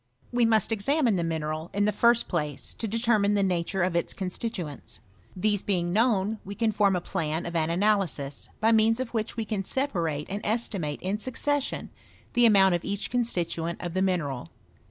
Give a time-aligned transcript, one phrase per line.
[0.31, 4.15] We must €xamine the mineral, in the first place, to determine the nature of its
[4.15, 4.99] constituents.
[5.35, 9.37] These being known, we can form a plan of an analysis, by means of which
[9.37, 11.91] we can separate and estimate in succession
[12.33, 14.49] the amount of each constituent of the mineral.